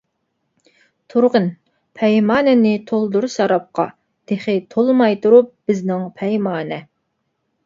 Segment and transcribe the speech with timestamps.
[1.13, 1.43] تۇرغىن،
[1.99, 3.85] پەيمانىنى تولدۇر شارابقا،
[4.33, 6.83] تېخى تولماي تۇرۇپ بىزنىڭ پەيمانە.